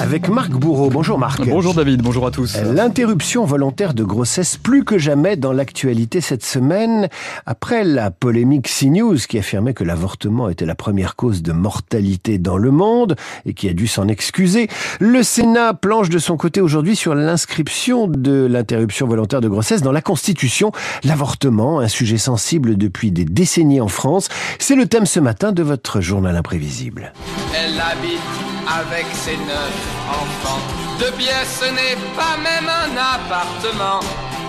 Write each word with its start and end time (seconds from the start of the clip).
Avec 0.00 0.28
Marc 0.28 0.50
Bourreau. 0.50 0.90
Bonjour 0.90 1.18
Marc. 1.18 1.46
Bonjour 1.46 1.74
David, 1.74 2.02
bonjour 2.02 2.26
à 2.26 2.30
tous. 2.30 2.56
L'interruption 2.56 3.44
volontaire 3.44 3.94
de 3.94 4.02
grossesse 4.02 4.56
plus 4.56 4.84
que 4.84 4.98
jamais 4.98 5.36
dans 5.36 5.52
l'actualité 5.52 6.20
cette 6.20 6.44
semaine. 6.44 7.08
Après 7.46 7.84
la 7.84 8.10
polémique 8.10 8.68
CNews 8.68 9.18
qui 9.28 9.38
affirmait 9.38 9.74
que 9.74 9.84
l'avortement 9.84 10.48
était 10.48 10.66
la 10.66 10.74
première 10.74 11.16
cause 11.16 11.42
de 11.42 11.52
mortalité 11.52 12.38
dans 12.38 12.56
le 12.56 12.70
monde 12.70 13.14
et 13.46 13.54
qui 13.54 13.68
a 13.68 13.72
dû 13.72 13.86
s'en 13.86 14.08
excuser, 14.08 14.68
le 15.00 15.22
Sénat 15.22 15.74
planche 15.74 16.08
de 16.08 16.18
son 16.18 16.36
côté 16.36 16.60
aujourd'hui 16.60 16.96
sur 16.96 17.14
l'inscription 17.14 18.08
de 18.08 18.46
l'interruption 18.46 19.06
volontaire 19.06 19.40
de 19.40 19.48
grossesse 19.48 19.82
dans 19.82 19.92
la 19.92 20.02
Constitution. 20.02 20.72
L'avortement, 21.04 21.80
un 21.80 21.88
sujet 21.88 22.18
sensible 22.18 22.76
depuis 22.76 23.12
des 23.12 23.24
décennies 23.24 23.80
en 23.80 23.88
France, 23.88 24.28
c'est 24.58 24.76
le 24.76 24.86
thème 24.86 25.06
ce 25.06 25.20
matin 25.20 25.52
de 25.52 25.62
votre 25.62 26.00
journal 26.00 26.36
imprévisible. 26.36 27.12
Elle 27.56 27.80
habite 27.80 28.53
avec 28.66 29.06
ses 29.12 29.36
neuf 29.36 29.74
enfants. 30.08 30.60
De 31.00 31.10
pièces, 31.16 31.60
ce 31.62 31.66
n'est 31.66 32.00
pas 32.16 32.36
même 32.36 32.68
un 32.68 32.96
appartement. 32.96 34.00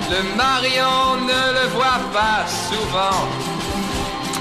Le 0.10 0.38
Marion 0.38 1.26
ne 1.26 1.62
le 1.62 1.68
voit 1.74 2.00
pas 2.14 2.46
souvent. 2.48 3.28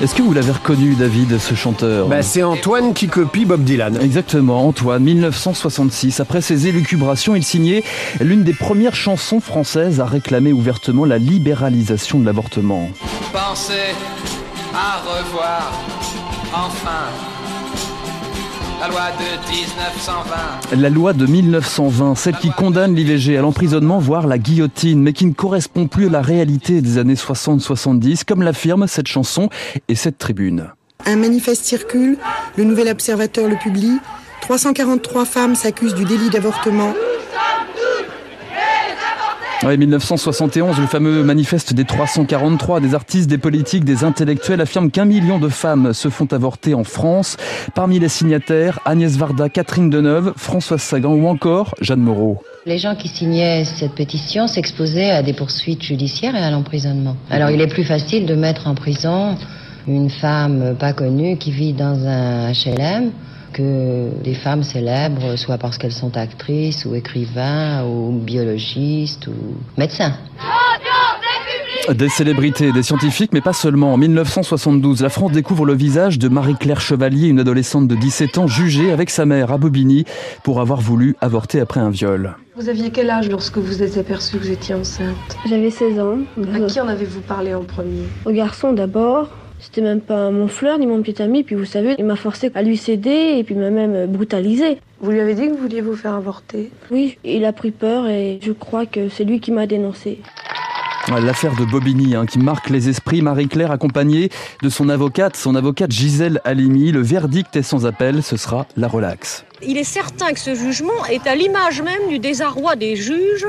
Est-ce 0.02 0.15
que 0.15 0.23
vous 0.23 0.32
l'avez 0.32 0.51
reconnu, 0.51 0.95
David, 0.96 1.38
ce 1.38 1.55
chanteur 1.55 2.09
bah, 2.09 2.20
C'est 2.23 2.42
Antoine 2.42 2.95
qui 2.95 3.06
copie 3.06 3.45
Bob 3.45 3.62
Dylan. 3.62 3.96
Exactement, 4.02 4.66
Antoine, 4.66 5.02
1966. 5.02 6.18
Après 6.20 6.41
ses 6.41 6.66
élucubrations, 6.66 7.37
il 7.37 7.45
signait 7.45 7.84
l'une 8.20 8.43
des 8.43 8.54
premières 8.54 8.96
chansons 8.96 9.41
françaises 9.41 10.01
à 10.01 10.04
réclamer 10.04 10.52
ouvertement 10.52 11.04
la 11.04 11.18
libéralisation 11.18 12.18
de 12.18 12.27
l'avortement. 12.27 12.91
Pensez 13.32 13.95
à 14.74 14.98
revoir 14.98 15.73
enfin 16.52 17.34
la 18.85 18.90
loi 18.90 19.10
de 19.13 19.51
1920. 19.51 20.82
La 20.82 20.90
loi 20.90 21.13
de 21.15 21.27
1920, 21.27 22.15
celle 22.16 22.37
qui 22.37 22.51
condamne 22.51 22.95
l'IVG 22.95 23.38
à 23.38 23.41
l'emprisonnement, 23.41 23.99
voire 23.99 24.26
la 24.26 24.37
guillotine, 24.37 25.01
mais 25.01 25.15
qui 25.15 25.24
ne 25.24 25.32
correspond 25.32 25.87
plus 25.87 26.09
à 26.09 26.10
la 26.10 26.21
réalité 26.21 26.82
des 26.82 26.99
années 26.99 27.15
60-70, 27.15 28.24
comme 28.24 28.43
l'affirme 28.43 28.87
cette 28.87 29.07
chanson 29.07 29.49
et 29.88 29.95
cette 29.95 30.18
tribune. 30.18 30.71
Un 31.07 31.16
manifeste 31.16 31.65
circule, 31.65 32.18
le 32.59 32.65
nouvel 32.65 32.88
observateur 32.88 33.49
le 33.49 33.57
publie, 33.57 33.99
343 34.43 35.24
femmes 35.24 35.54
s'accusent 35.54 35.95
du 35.95 36.04
délit 36.04 36.29
d'avortement. 36.29 36.93
Oui, 39.66 39.79
1971, 39.79 40.79
le 40.79 40.87
fameux 40.87 41.24
manifeste 41.24 41.73
des 41.73 41.87
343, 41.87 42.80
des 42.80 42.95
artistes, 42.95 43.30
des 43.30 43.38
politiques, 43.38 43.87
des 43.87 44.04
intellectuels 44.04 44.60
affirment 44.60 44.90
qu'un 44.90 45.07
million 45.07 45.38
de 45.38 45.48
femmes 45.48 45.95
se 45.95 46.10
font 46.10 46.26
avorter 46.32 46.74
en 46.74 46.84
France. 46.84 47.38
Parmi 47.74 47.98
les 47.98 48.10
signataires, 48.10 48.79
Agnès 48.85 49.16
Varda, 49.16 49.48
Catherine 49.48 49.88
Deneuve, 49.88 50.35
Françoise 50.37 50.82
Sagan 50.82 51.15
ou 51.15 51.26
encore 51.29 51.74
Jeanne 51.80 52.01
Moreau. 52.01 52.42
Les 52.66 52.76
gens 52.76 52.95
qui 52.95 53.09
signaient 53.09 53.65
cette 53.65 53.95
pétition 53.95 54.48
s'exposaient 54.48 55.10
à 55.10 55.23
des 55.23 55.32
poursuites 55.32 55.82
judiciaires 55.82 56.37
et 56.37 56.45
à 56.45 56.51
l'emprisonnement. 56.51 57.16
Alors 57.30 57.48
il 57.48 57.62
est 57.62 57.68
plus 57.68 57.85
facile 57.85 58.26
de 58.26 58.35
mettre 58.35 58.66
en 58.66 58.74
prison 58.74 59.38
une 59.88 60.10
femme 60.10 60.76
pas 60.79 60.92
connue 60.92 61.38
qui 61.38 61.52
vit 61.52 61.73
dans 61.73 62.07
un 62.07 62.52
HLM 62.52 63.12
que 63.55 64.10
des 64.22 64.34
femmes 64.34 64.62
célèbres, 64.62 65.37
soit 65.37 65.59
parce 65.59 65.78
qu'elles 65.78 65.93
sont 65.93 66.16
actrices 66.16 66.84
ou 66.84 66.94
écrivains 66.94 67.84
ou 67.87 68.12
biologistes 68.12 69.27
ou 69.28 69.34
médecins. 69.78 70.15
Des 71.93 72.09
célébrités, 72.09 72.72
des 72.72 72.82
scientifiques, 72.82 73.32
mais 73.34 73.43
pas 73.43 73.53
seulement. 73.53 73.93
En 73.93 73.99
1972, 73.99 75.03
la 75.03 75.10
France 75.10 75.32
découvre 75.32 75.66
le 75.66 75.75
visage 75.75 76.19
de 76.19 76.28
Marie-Claire 76.28 76.81
Chevalier, 76.81 77.28
une 77.28 77.41
adolescente 77.41 77.88
de 77.88 77.94
17 77.94 78.38
ans 78.38 78.47
jugée 78.47 78.91
avec 78.91 79.10
sa 79.10 79.27
mère 79.27 79.53
à 79.53 79.59
Bobigny 79.59 80.05
pour 80.43 80.60
avoir 80.60 80.81
voulu 80.81 81.15
avorter 81.21 81.60
après 81.60 81.81
un 81.81 81.91
viol. 81.91 82.37
Vous 82.56 82.70
aviez 82.70 82.91
quel 82.91 83.10
âge 83.10 83.28
lorsque 83.28 83.59
vous 83.59 83.82
êtes 83.82 83.98
aperçu 83.98 84.38
que 84.38 84.44
vous 84.44 84.50
étiez 84.50 84.75
enceinte? 84.75 85.37
J'avais 85.47 85.70
16 85.70 86.00
ans. 86.00 86.19
À 86.54 86.60
qui 86.60 86.81
en 86.81 86.88
avez-vous 86.88 87.20
parlé 87.20 87.53
en 87.54 87.64
premier? 87.64 88.04
Au 88.25 88.32
garçon 88.32 88.72
d'abord, 88.72 89.28
c'était 89.60 89.81
même 89.81 90.00
pas 90.00 90.31
mon 90.31 90.48
fleur 90.48 90.78
ni 90.78 90.87
mon 90.87 91.03
petit 91.03 91.22
ami. 91.22 91.42
Puis 91.42 91.54
vous 91.54 91.65
savez, 91.65 91.94
il 91.98 92.04
m'a 92.04 92.16
forcé 92.16 92.50
à 92.54 92.62
lui 92.62 92.76
céder 92.76 93.37
et 93.38 93.44
puis 93.44 93.54
m'a 93.54 93.70
même 93.70 94.06
brutalisé. 94.06 94.78
Vous 95.00 95.10
lui 95.10 95.20
avez 95.20 95.34
dit 95.34 95.47
que 95.47 95.53
vous 95.53 95.62
vouliez 95.62 95.81
vous 95.81 95.97
faire 95.97 96.15
avorter? 96.15 96.70
Oui, 96.91 97.19
il 97.25 97.44
a 97.44 97.53
pris 97.53 97.70
peur 97.70 98.06
et 98.09 98.38
je 98.43 98.53
crois 98.53 98.87
que 98.87 99.09
c'est 99.09 99.25
lui 99.25 99.41
qui 99.41 99.53
m'a 99.53 99.66
dénoncé. 99.66 100.20
L'affaire 101.09 101.54
de 101.54 101.66
Bobigny 101.66 102.14
hein, 102.14 102.25
qui 102.25 102.38
marque 102.38 102.70
les 102.70 102.88
esprits, 102.88 103.20
Marie-Claire 103.20 103.70
accompagnée 103.70 104.31
de 104.62 104.69
son 104.70 104.88
avocate, 104.88 105.37
son 105.37 105.54
avocate 105.54 105.93
Gisèle 105.93 106.41
Halimi. 106.44 106.93
Le 106.93 107.03
verdict 107.03 107.54
est 107.56 107.62
sans 107.62 107.84
appel, 107.84 108.22
ce 108.22 108.38
sera 108.38 108.66
la 108.78 108.88
relaxe. 108.88 109.44
Il 109.62 109.76
est 109.76 109.84
certain 109.84 110.32
que 110.32 110.41
ce 110.41 110.54
jugement 110.54 111.04
est 111.10 111.26
à 111.26 111.34
l'image 111.34 111.82
même 111.82 112.09
du 112.09 112.19
désarroi 112.19 112.76
des 112.76 112.97
juges 112.97 113.47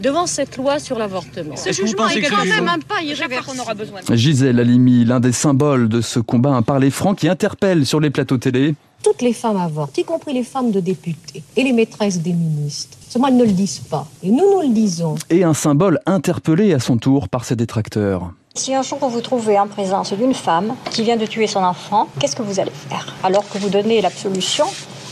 devant 0.00 0.26
cette 0.26 0.56
loi 0.56 0.78
sur 0.78 0.98
l'avortement. 0.98 1.56
Ce 1.56 1.72
jugement 1.72 2.08
est 2.08 2.22
quand 2.22 2.44
même 2.44 2.82
pas 2.82 3.02
irréversible. 3.02 3.60
aura 3.60 3.74
besoin. 3.74 4.00
Gisèle 4.10 4.60
Halimi, 4.60 5.04
l'un 5.04 5.20
des 5.20 5.32
symboles 5.32 5.88
de 5.88 6.00
ce 6.00 6.20
combat, 6.20 6.50
un 6.50 6.62
parler 6.62 6.90
franc 6.90 7.14
qui 7.14 7.28
interpelle 7.28 7.86
sur 7.86 8.00
les 8.00 8.10
plateaux 8.10 8.38
télé. 8.38 8.74
Toutes 9.02 9.22
les 9.22 9.32
femmes 9.32 9.58
avortent, 9.58 9.96
y 9.98 10.04
compris 10.04 10.32
les 10.32 10.42
femmes 10.42 10.72
de 10.72 10.80
députés 10.80 11.42
et 11.56 11.62
les 11.62 11.72
maîtresses 11.72 12.18
des 12.18 12.32
ministres. 12.32 12.96
Seulement, 13.08 13.28
elles 13.28 13.36
ne 13.36 13.44
le 13.44 13.52
disent 13.52 13.78
pas. 13.78 14.06
Et 14.22 14.30
nous, 14.30 14.50
nous 14.52 14.62
le 14.62 14.74
disons. 14.74 15.14
Et 15.30 15.44
un 15.44 15.54
symbole 15.54 16.00
interpellé 16.06 16.74
à 16.74 16.80
son 16.80 16.96
tour 16.96 17.28
par 17.28 17.44
ses 17.44 17.54
détracteurs. 17.54 18.32
Si 18.54 18.74
un 18.74 18.82
jour 18.82 18.98
vous 18.98 19.10
vous 19.10 19.20
trouvez 19.20 19.58
en 19.58 19.68
présence 19.68 20.12
d'une 20.14 20.32
femme 20.32 20.74
qui 20.90 21.02
vient 21.02 21.18
de 21.18 21.26
tuer 21.26 21.46
son 21.46 21.62
enfant, 21.62 22.08
qu'est-ce 22.18 22.34
que 22.34 22.42
vous 22.42 22.58
allez 22.58 22.72
faire? 22.88 23.14
Alors 23.22 23.48
que 23.48 23.58
vous 23.58 23.68
donnez 23.68 24.00
l'absolution 24.00 24.64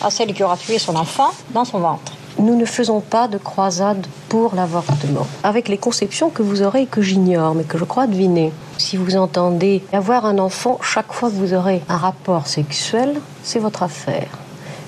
à 0.02 0.10
celle 0.10 0.32
qui 0.32 0.42
aura 0.42 0.56
tué 0.56 0.78
son 0.78 0.96
enfant 0.96 1.30
dans 1.52 1.66
son 1.66 1.78
ventre. 1.78 2.13
Nous 2.38 2.56
ne 2.56 2.64
faisons 2.64 3.00
pas 3.00 3.28
de 3.28 3.38
croisade 3.38 4.06
pour 4.28 4.54
l'avortement, 4.54 5.26
avec 5.42 5.68
les 5.68 5.78
conceptions 5.78 6.30
que 6.30 6.42
vous 6.42 6.62
aurez 6.62 6.82
et 6.82 6.86
que 6.86 7.02
j'ignore, 7.02 7.54
mais 7.54 7.64
que 7.64 7.78
je 7.78 7.84
crois 7.84 8.06
deviner. 8.06 8.52
Si 8.78 8.96
vous 8.96 9.16
entendez 9.16 9.82
avoir 9.92 10.24
un 10.24 10.38
enfant 10.38 10.78
chaque 10.82 11.12
fois 11.12 11.30
que 11.30 11.36
vous 11.36 11.54
aurez 11.54 11.82
un 11.88 11.96
rapport 11.96 12.46
sexuel, 12.46 13.20
c'est 13.42 13.60
votre 13.60 13.82
affaire. 13.82 14.43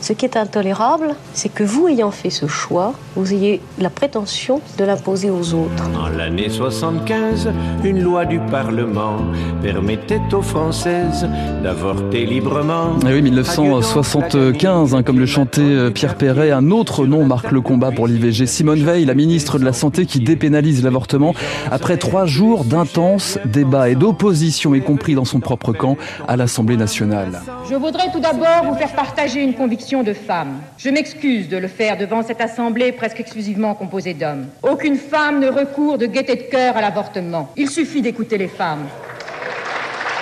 Ce 0.06 0.12
qui 0.12 0.24
est 0.24 0.36
intolérable, 0.36 1.16
c'est 1.32 1.48
que 1.48 1.64
vous 1.64 1.88
ayant 1.88 2.12
fait 2.12 2.30
ce 2.30 2.46
choix, 2.46 2.94
vous 3.16 3.34
ayez 3.34 3.60
la 3.80 3.90
prétention 3.90 4.60
de 4.78 4.84
l'imposer 4.84 5.30
aux 5.30 5.52
autres. 5.52 5.90
En 6.00 6.06
l'année 6.06 6.48
75, 6.48 7.50
une 7.82 8.00
loi 8.00 8.24
du 8.24 8.38
Parlement 8.38 9.16
permettait 9.64 10.20
aux 10.32 10.42
Françaises 10.42 11.28
d'avorter 11.60 12.24
librement. 12.24 12.96
Et 13.00 13.14
oui, 13.14 13.20
1975, 13.20 14.94
hein, 14.94 15.02
comme 15.02 15.18
le 15.18 15.26
chantait 15.26 15.90
Pierre 15.92 16.14
Perret, 16.14 16.52
un 16.52 16.70
autre 16.70 17.04
nom 17.04 17.24
marque 17.24 17.50
le 17.50 17.60
combat 17.60 17.90
pour 17.90 18.06
l'IVG. 18.06 18.46
Simone 18.46 18.84
Veil, 18.84 19.06
la 19.06 19.14
ministre 19.14 19.58
de 19.58 19.64
la 19.64 19.72
Santé 19.72 20.06
qui 20.06 20.20
dépénalise 20.20 20.84
l'avortement 20.84 21.34
après 21.72 21.96
trois 21.96 22.26
jours 22.26 22.64
d'intenses 22.64 23.40
débats 23.44 23.88
et 23.88 23.96
d'opposition, 23.96 24.72
y 24.76 24.82
compris 24.82 25.16
dans 25.16 25.24
son 25.24 25.40
propre 25.40 25.72
camp, 25.72 25.96
à 26.28 26.36
l'Assemblée 26.36 26.76
nationale. 26.76 27.40
Je 27.68 27.74
voudrais 27.74 28.12
tout 28.12 28.20
d'abord 28.20 28.70
vous 28.70 28.76
faire 28.76 28.94
partager 28.94 29.42
une 29.42 29.54
conviction 29.54 29.95
de 30.02 30.12
femme. 30.12 30.60
Je 30.78 30.90
m'excuse 30.90 31.48
de 31.48 31.56
le 31.56 31.68
faire 31.68 31.96
devant 31.96 32.22
cette 32.22 32.40
assemblée 32.40 32.92
presque 32.92 33.20
exclusivement 33.20 33.74
composée 33.74 34.14
d'hommes. 34.14 34.46
Aucune 34.62 34.96
femme 34.96 35.40
ne 35.40 35.48
recourt 35.48 35.98
de 35.98 36.06
gaieté 36.06 36.36
de 36.36 36.42
cœur 36.42 36.76
à 36.76 36.80
l'avortement. 36.80 37.50
Il 37.56 37.70
suffit 37.70 38.02
d'écouter 38.02 38.38
les 38.38 38.48
femmes. 38.48 38.86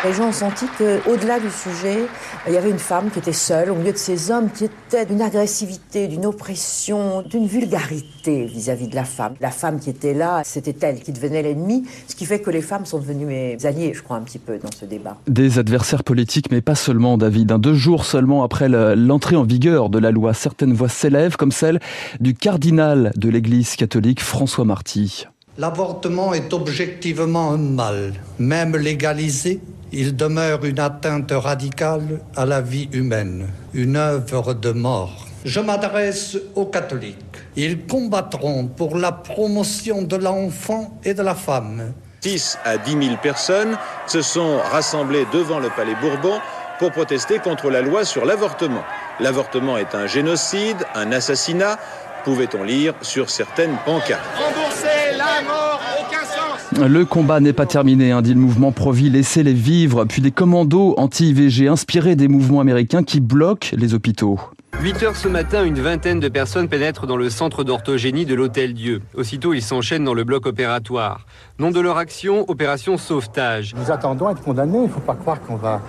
Les 0.05 0.13
gens 0.13 0.29
ont 0.29 0.33
senti 0.33 0.67
qu'au-delà 0.77 1.41
du 1.41 1.49
sujet, 1.51 2.01
il 2.47 2.53
y 2.53 2.59
avait 2.59 2.69
une 2.69 2.79
femme 2.79 3.11
qui 3.11 3.21
était 3.21 3.33
seule 3.33 3.71
au 3.71 3.75
milieu 3.75 3.93
de 3.93 3.97
ces 3.97 4.31
hommes 4.31 4.51
qui 4.51 4.65
étaient 4.65 5.07
d'une 5.07 5.23
agressivité, 5.23 6.09
d'une 6.09 6.27
oppression, 6.27 7.23
d'une 7.23 7.47
vulgarité 7.47 8.45
vis-à-vis 8.45 8.89
de 8.89 8.95
la 8.95 9.05
femme. 9.05 9.33
La 9.41 9.51
femme 9.51 9.81
qui 9.81 9.89
était 9.89 10.13
là, 10.13 10.43
c'était 10.45 10.77
elle 10.87 11.01
qui 11.01 11.11
devenait 11.11 11.43
l'ennemi, 11.43 11.85
ce 12.07 12.15
qui 12.15 12.27
fait 12.27 12.41
que 12.41 12.51
les 12.51 12.61
femmes 12.61 12.85
sont 12.85 12.99
devenues 12.99 13.25
mes 13.25 13.65
alliées, 13.65 13.93
je 13.95 14.03
crois, 14.03 14.19
un 14.19 14.21
petit 14.21 14.39
peu 14.39 14.59
dans 14.59 14.71
ce 14.79 14.85
débat. 14.85 15.17
Des 15.27 15.59
adversaires 15.59 16.05
politiques, 16.05 16.51
mais 16.51 16.61
pas 16.61 16.75
seulement, 16.75 17.17
David. 17.17 17.53
Deux 17.53 17.73
jours 17.73 18.05
seulement 18.05 18.45
après 18.45 18.69
l'entrée 18.69 19.37
en 19.37 19.45
vigueur 19.45 19.89
de 19.89 19.99
la 19.99 20.11
loi, 20.11 20.35
certaines 20.35 20.75
voix 20.75 20.91
s'élèvent, 20.91 21.37
comme 21.37 21.53
celle 21.53 21.81
du 22.21 22.35
cardinal 22.35 23.11
de 23.17 23.31
l'Église 23.31 23.75
catholique, 23.75 24.23
François 24.23 24.67
Marty. 24.67 25.25
L'avortement 25.57 26.35
est 26.35 26.53
objectivement 26.53 27.53
un 27.53 27.59
mal, 27.59 28.13
même 28.41 28.77
légalisé 28.77 29.61
il 29.97 30.17
demeure 30.17 30.65
une 30.65 30.81
atteinte 30.81 31.31
radicale 31.31 32.21
à 32.35 32.45
la 32.45 32.61
vie 32.61 32.89
humaine, 32.93 33.47
une 33.73 33.95
œuvre 33.97 34.53
de 34.53 34.73
mort. 34.73 35.27
Je 35.45 35.61
m'adresse 35.61 36.37
aux 36.57 36.67
catholiques. 36.67 37.37
Ils 37.55 37.87
combattront 37.87 38.67
pour 38.67 38.97
la 38.97 39.13
promotion 39.13 40.03
de 40.03 40.17
l'enfant 40.17 40.99
et 41.05 41.15
de 41.15 41.23
la 41.23 41.37
femme. 41.37 41.93
6 42.23 42.59
à 42.65 42.77
10 42.77 42.91
000 42.91 43.17
personnes 43.23 43.79
se 44.09 44.21
sont 44.21 44.59
rassemblées 44.73 45.27
devant 45.33 45.61
le 45.61 45.69
Palais 45.69 45.95
Bourbon 46.01 46.41
pour 46.81 46.91
protester 46.91 47.39
contre 47.39 47.71
la 47.71 47.81
loi 47.81 48.05
sur 48.05 48.25
l'avortement. 48.25 48.83
L'avortement 49.21 49.79
est 49.79 49.95
un 49.95 50.09
génocide, 50.09 50.79
un 50.97 51.13
assassinat, 51.13 51.79
pouvait-on 52.25 52.65
lire 52.65 52.95
sur 53.01 53.31
certaines 53.31 53.77
pancartes. 53.85 54.25
Rembourser 54.37 55.17
la 55.17 55.43
mort, 55.43 55.81
aucun 56.01 56.25
sens 56.25 56.64
Le 56.77 57.05
combat 57.05 57.39
n'est 57.39 57.53
pas 57.53 57.67
terminé, 57.67 58.11
hein, 58.11 58.21
dit 58.21 58.35
le 58.35 58.41
mouvement 58.41 58.73
Provi, 58.73 59.09
laissez-les 59.09 59.53
vivre, 59.53 60.05
puis 60.07 60.21
des 60.21 60.33
commandos 60.33 60.95
anti-IVG 60.99 61.69
inspirés 61.69 62.17
des 62.17 62.27
mouvements 62.27 62.61
américains 62.61 63.05
qui 63.05 63.21
bloquent 63.21 63.69
les 63.77 63.95
hôpitaux. 63.95 64.41
8 64.81 65.03
heures 65.05 65.17
ce 65.17 65.29
matin, 65.29 65.65
une 65.65 65.79
vingtaine 65.79 66.19
de 66.19 66.29
personnes 66.29 66.69
pénètrent 66.69 67.07
dans 67.07 67.17
le 67.17 67.31
centre 67.31 67.63
d'orthogénie 67.63 68.27
de 68.27 68.35
l'Hôtel 68.35 68.75
Dieu. 68.75 69.03
Aussitôt, 69.17 69.55
ils 69.55 69.63
s'enchaînent 69.63 70.03
dans 70.03 70.15
le 70.15 70.25
bloc 70.25 70.47
opératoire. 70.47 71.27
Nom 71.61 71.71
de 71.71 71.79
leur 71.79 71.97
action, 71.97 72.45
opération 72.49 72.99
sauvetage. 72.99 73.73
Nous 73.77 73.93
attendons 73.93 74.27
à 74.27 74.33
être 74.33 74.43
condamnés. 74.43 74.79
Il 74.79 74.89
ne 74.89 74.89
faut 74.89 74.99
pas 74.99 75.15
croire 75.15 75.41
qu'on 75.41 75.57
va 75.57 75.81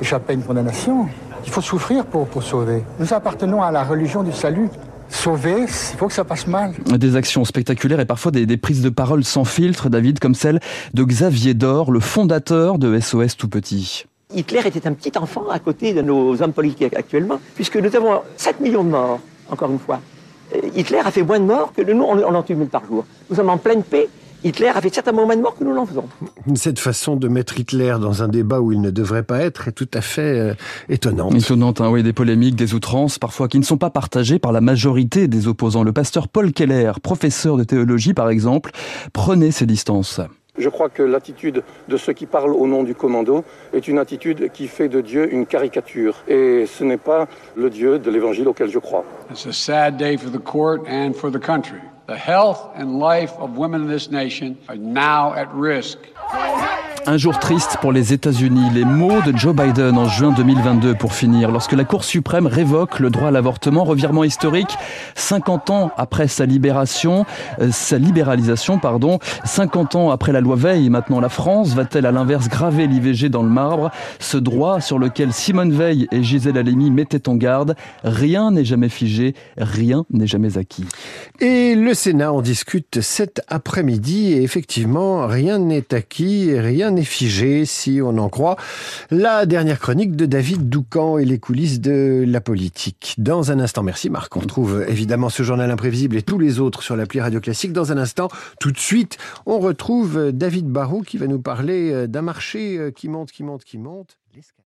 échapper 0.00 0.32
à 0.32 0.34
une 0.34 0.42
condamnation. 0.42 1.06
Il 1.46 1.52
faut 1.52 1.60
souffrir 1.60 2.04
pour, 2.04 2.26
pour 2.26 2.42
sauver. 2.42 2.82
Nous 2.98 3.14
appartenons 3.14 3.62
à 3.62 3.70
la 3.70 3.84
religion 3.84 4.24
du 4.24 4.32
salut. 4.32 4.68
Sauver, 5.12 5.60
il 5.60 5.98
faut 5.98 6.08
que 6.08 6.12
ça 6.12 6.24
passe 6.24 6.46
mal. 6.46 6.72
Des 6.86 7.16
actions 7.16 7.44
spectaculaires 7.44 8.00
et 8.00 8.06
parfois 8.06 8.32
des, 8.32 8.46
des, 8.46 8.56
prises 8.56 8.82
de 8.82 8.88
parole 8.88 9.24
sans 9.24 9.44
filtre, 9.44 9.88
David, 9.88 10.18
comme 10.18 10.34
celle 10.34 10.58
de 10.94 11.04
Xavier 11.04 11.54
Dor, 11.54 11.92
le 11.92 12.00
fondateur 12.00 12.78
de 12.78 12.98
SOS 12.98 13.36
Tout 13.36 13.48
Petit. 13.48 14.06
Hitler 14.34 14.60
était 14.64 14.86
un 14.86 14.94
petit 14.94 15.16
enfant 15.18 15.48
à 15.50 15.58
côté 15.58 15.92
de 15.92 16.00
nos 16.00 16.40
hommes 16.42 16.54
politiques 16.54 16.96
actuellement, 16.96 17.38
puisque 17.54 17.76
nous 17.76 17.94
avons 17.94 18.22
7 18.36 18.60
millions 18.60 18.84
de 18.84 18.88
morts, 18.88 19.20
encore 19.50 19.70
une 19.70 19.78
fois. 19.78 20.00
Hitler 20.74 21.00
a 21.04 21.10
fait 21.10 21.22
moins 21.22 21.38
de 21.38 21.44
morts 21.44 21.72
que 21.76 21.82
nous, 21.82 22.02
on 22.02 22.34
en 22.34 22.42
tue 22.42 22.54
mille 22.54 22.68
par 22.68 22.84
jour. 22.86 23.04
Nous 23.28 23.36
sommes 23.36 23.50
en 23.50 23.58
pleine 23.58 23.82
paix. 23.82 24.08
Hitler 24.44 24.68
a 24.68 24.80
fait 24.80 24.92
certainement 24.92 25.24
moins 25.24 25.36
de 25.36 25.42
morts 25.42 25.56
que 25.56 25.64
nous 25.64 25.72
l'en 25.72 25.86
faisons. 25.86 26.04
Cette 26.54 26.78
façon 26.78 27.16
de 27.16 27.28
mettre 27.28 27.58
Hitler 27.58 27.96
dans 28.00 28.22
un 28.22 28.28
débat 28.28 28.60
où 28.60 28.72
il 28.72 28.80
ne 28.80 28.90
devrait 28.90 29.22
pas 29.22 29.40
être 29.40 29.68
est 29.68 29.72
tout 29.72 29.88
à 29.94 30.00
fait 30.00 30.38
euh, 30.38 30.54
étonnante. 30.88 31.34
Étonnante, 31.34 31.80
hein, 31.80 31.90
oui, 31.90 32.02
des 32.02 32.12
polémiques, 32.12 32.56
des 32.56 32.74
outrances, 32.74 33.18
parfois 33.18 33.48
qui 33.48 33.58
ne 33.58 33.64
sont 33.64 33.78
pas 33.78 33.90
partagées 33.90 34.38
par 34.38 34.52
la 34.52 34.60
majorité 34.60 35.28
des 35.28 35.46
opposants. 35.46 35.84
Le 35.84 35.92
pasteur 35.92 36.28
Paul 36.28 36.52
Keller, 36.52 36.92
professeur 37.02 37.56
de 37.56 37.64
théologie 37.64 38.14
par 38.14 38.30
exemple, 38.30 38.72
prenait 39.12 39.52
ses 39.52 39.66
distances. 39.66 40.20
Je 40.58 40.68
crois 40.68 40.90
que 40.90 41.02
l'attitude 41.02 41.62
de 41.88 41.96
ceux 41.96 42.12
qui 42.12 42.26
parlent 42.26 42.52
au 42.52 42.66
nom 42.66 42.82
du 42.82 42.94
commando 42.94 43.42
est 43.72 43.88
une 43.88 43.98
attitude 43.98 44.50
qui 44.52 44.68
fait 44.68 44.88
de 44.88 45.00
Dieu 45.00 45.32
une 45.32 45.46
caricature. 45.46 46.16
Et 46.28 46.66
ce 46.66 46.84
n'est 46.84 46.98
pas 46.98 47.26
le 47.56 47.70
Dieu 47.70 47.98
de 47.98 48.10
l'évangile 48.10 48.48
auquel 48.48 48.68
je 48.68 48.78
crois. 48.78 49.04
It's 49.30 49.46
a 49.46 49.52
sad 49.52 49.96
day 49.96 50.18
for 50.18 50.30
the 50.30 50.42
court 50.42 50.80
and 50.86 51.14
for 51.14 51.30
the 51.30 51.40
country. 51.40 51.80
The 52.12 52.18
health 52.18 52.72
and 52.74 52.98
life 52.98 53.32
of 53.38 53.56
women 53.56 53.84
in 53.84 53.88
this 53.88 54.10
nation 54.10 54.58
are 54.68 54.76
now 54.76 55.32
at 55.32 55.50
risk. 55.54 55.96
Un 57.04 57.16
jour 57.16 57.40
triste 57.40 57.78
pour 57.80 57.90
les 57.90 58.12
États-Unis. 58.12 58.70
Les 58.72 58.84
mots 58.84 59.20
de 59.26 59.36
Joe 59.36 59.56
Biden 59.56 59.98
en 59.98 60.06
juin 60.06 60.32
2022 60.36 60.94
pour 60.94 61.14
finir, 61.14 61.50
lorsque 61.50 61.72
la 61.72 61.82
Cour 61.82 62.04
suprême 62.04 62.46
révoque 62.46 63.00
le 63.00 63.10
droit 63.10 63.28
à 63.28 63.30
l'avortement, 63.32 63.82
revirement 63.82 64.22
historique, 64.22 64.76
50 65.16 65.70
ans 65.70 65.90
après 65.96 66.28
sa 66.28 66.46
libération, 66.46 67.26
euh, 67.60 67.70
sa 67.72 67.98
libéralisation, 67.98 68.78
pardon, 68.78 69.18
50 69.44 69.96
ans 69.96 70.10
après 70.12 70.30
la 70.30 70.40
loi 70.40 70.54
Veil, 70.54 70.90
maintenant 70.90 71.18
la 71.18 71.28
France 71.28 71.74
va-t-elle 71.74 72.06
à 72.06 72.12
l'inverse 72.12 72.48
graver 72.48 72.86
l'IVG 72.86 73.30
dans 73.30 73.42
le 73.42 73.50
marbre? 73.50 73.90
Ce 74.20 74.36
droit 74.36 74.80
sur 74.80 75.00
lequel 75.00 75.32
Simone 75.32 75.72
Veil 75.72 76.06
et 76.12 76.22
Gisèle 76.22 76.56
Halimi 76.56 76.92
mettaient 76.92 77.28
en 77.28 77.34
garde, 77.34 77.74
rien 78.04 78.52
n'est 78.52 78.64
jamais 78.64 78.88
figé, 78.88 79.34
rien 79.56 80.04
n'est 80.10 80.28
jamais 80.28 80.56
acquis. 80.56 80.84
Et 81.40 81.74
le 81.74 81.94
Sénat 81.94 82.32
en 82.32 82.42
discute 82.42 83.00
cet 83.00 83.42
après-midi 83.48 84.34
et 84.34 84.44
effectivement, 84.44 85.26
rien 85.26 85.58
n'est 85.58 85.92
acquis, 85.94 86.56
rien 86.56 86.91
n'est 86.92 87.04
figé 87.04 87.64
si 87.66 88.00
on 88.02 88.18
en 88.18 88.28
croit 88.28 88.56
la 89.10 89.46
dernière 89.46 89.78
chronique 89.78 90.16
de 90.16 90.26
David 90.26 90.68
Doucan 90.68 91.18
et 91.18 91.24
les 91.24 91.38
coulisses 91.38 91.80
de 91.80 92.24
la 92.26 92.40
politique. 92.40 93.14
Dans 93.18 93.50
un 93.50 93.58
instant, 93.58 93.82
merci 93.82 94.10
Marc, 94.10 94.36
on 94.36 94.40
retrouve 94.40 94.84
évidemment 94.88 95.28
ce 95.28 95.42
journal 95.42 95.70
imprévisible 95.70 96.16
et 96.16 96.22
tous 96.22 96.38
les 96.38 96.60
autres 96.60 96.82
sur 96.82 96.96
l'appli 96.96 97.20
Radio 97.20 97.40
Classique. 97.40 97.72
Dans 97.72 97.92
un 97.92 97.98
instant, 97.98 98.28
tout 98.60 98.72
de 98.72 98.78
suite, 98.78 99.18
on 99.46 99.58
retrouve 99.58 100.32
David 100.32 100.66
Barrault 100.66 101.02
qui 101.02 101.18
va 101.18 101.26
nous 101.26 101.40
parler 101.40 102.06
d'un 102.08 102.22
marché 102.22 102.92
qui 102.94 103.08
monte, 103.08 103.32
qui 103.32 103.42
monte, 103.42 103.64
qui 103.64 103.78
monte. 103.78 104.18